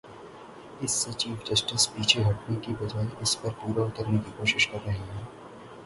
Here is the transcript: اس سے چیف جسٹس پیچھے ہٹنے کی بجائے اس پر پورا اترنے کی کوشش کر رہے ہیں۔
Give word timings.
اس 0.81 0.91
سے 0.91 1.11
چیف 1.13 1.43
جسٹس 1.45 1.93
پیچھے 1.93 2.23
ہٹنے 2.23 2.55
کی 2.61 2.73
بجائے 2.79 3.07
اس 3.21 3.41
پر 3.41 3.49
پورا 3.61 3.85
اترنے 3.85 4.17
کی 4.25 4.31
کوشش 4.37 4.67
کر 4.67 4.85
رہے 4.85 4.93
ہیں۔ 4.93 5.25